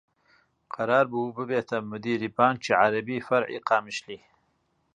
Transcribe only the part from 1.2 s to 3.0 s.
ببێتە مدیری بانکی